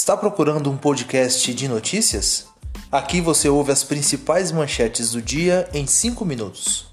[0.00, 2.46] Está procurando um podcast de notícias?
[2.90, 6.86] Aqui você ouve as principais manchetes do dia em 5 minutos.